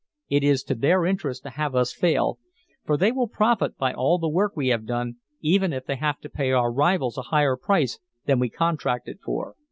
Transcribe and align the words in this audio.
It 0.29 0.43
is 0.43 0.63
to 0.63 0.73
their 0.73 1.05
interest 1.05 1.43
to 1.43 1.51
have 1.51 1.75
us 1.75 1.93
fail, 1.93 2.39
for 2.83 2.97
they 2.97 3.11
will 3.11 3.27
profit 3.27 3.77
by 3.77 3.93
all 3.93 4.17
the 4.17 4.27
work 4.27 4.53
we 4.57 4.69
have 4.69 4.87
done, 4.87 5.17
even 5.41 5.71
if 5.73 5.85
they 5.85 5.97
have 5.97 6.17
to 6.21 6.27
pay 6.29 6.51
our 6.51 6.71
rivals 6.71 7.19
a 7.19 7.29
higher 7.29 7.55
price 7.55 7.99
than 8.25 8.39
we 8.39 8.49
contracted 8.49 9.19
for. 9.23 9.53